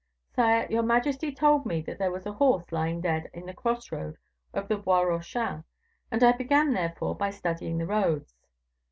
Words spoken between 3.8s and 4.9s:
road of the